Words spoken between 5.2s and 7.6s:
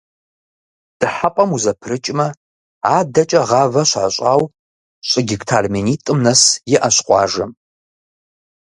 гектар минитӏым нэс иӏэщ къуажэм.